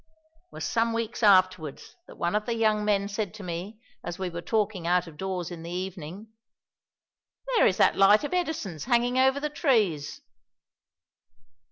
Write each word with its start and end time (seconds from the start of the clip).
It 0.45 0.51
was 0.53 0.65
some 0.65 0.93
weeks 0.93 1.21
afterwards 1.21 1.95
that 2.07 2.17
one 2.17 2.33
of 2.33 2.47
the 2.47 2.55
young 2.55 2.83
men 2.83 3.07
said 3.07 3.35
to 3.35 3.43
me 3.43 3.79
as 4.03 4.17
we 4.17 4.31
were 4.31 4.41
talking 4.41 4.87
out 4.87 5.05
of 5.05 5.15
doors 5.15 5.51
in 5.51 5.61
the 5.61 5.69
evening: 5.69 6.29
"There 7.55 7.67
is 7.67 7.77
that 7.77 7.95
light 7.97 8.23
of 8.23 8.33
Edison's 8.33 8.85
hanging 8.85 9.19
over 9.19 9.39
the 9.39 9.51
trees." 9.51 10.21